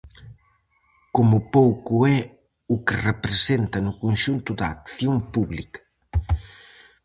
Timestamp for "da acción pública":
4.59-5.81